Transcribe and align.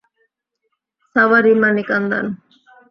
সাবারি, 1.15 1.53
মানিকান্দান। 1.61 2.25